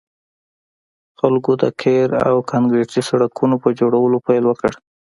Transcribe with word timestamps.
خلکو 1.19 1.51
د 1.61 1.63
قیر 1.81 2.09
او 2.27 2.35
کانکریټي 2.51 3.01
سړکونو 3.09 3.55
په 3.63 3.69
جوړولو 3.79 4.17
پیل 4.27 4.43
وکړ 4.47 4.71